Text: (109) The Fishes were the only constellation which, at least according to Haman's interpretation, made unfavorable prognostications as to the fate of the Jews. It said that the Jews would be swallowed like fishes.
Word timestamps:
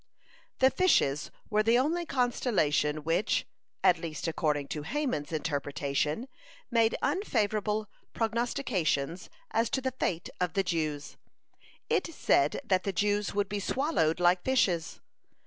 (109) 0.57 0.57
The 0.71 0.75
Fishes 0.75 1.31
were 1.51 1.61
the 1.61 1.77
only 1.77 2.07
constellation 2.07 3.03
which, 3.03 3.45
at 3.83 3.99
least 3.99 4.27
according 4.27 4.67
to 4.69 4.81
Haman's 4.81 5.31
interpretation, 5.31 6.27
made 6.71 6.95
unfavorable 7.03 7.87
prognostications 8.11 9.29
as 9.51 9.69
to 9.69 9.79
the 9.79 9.91
fate 9.91 10.27
of 10.39 10.53
the 10.53 10.63
Jews. 10.63 11.17
It 11.87 12.07
said 12.11 12.61
that 12.63 12.81
the 12.83 12.91
Jews 12.91 13.35
would 13.35 13.47
be 13.47 13.59
swallowed 13.59 14.19
like 14.19 14.41
fishes. 14.43 15.01